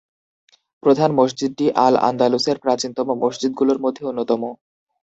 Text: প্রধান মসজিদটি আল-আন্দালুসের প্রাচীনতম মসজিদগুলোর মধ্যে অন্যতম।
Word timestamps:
প্রধান 0.83 1.09
মসজিদটি 1.15 1.65
আল-আন্দালুসের 1.85 2.57
প্রাচীনতম 2.57 3.07
মসজিদগুলোর 3.23 3.77
মধ্যে 3.79 4.03
অন্যতম। 4.05 4.41